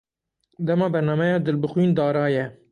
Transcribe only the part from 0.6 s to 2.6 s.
Dema bernameya Dilbixwîn Dara ye.